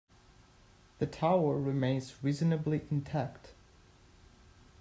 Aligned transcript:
The 0.97 1.05
tower 1.05 1.59
remains 1.61 2.15
reasonably 2.23 2.81
intact. 2.89 3.53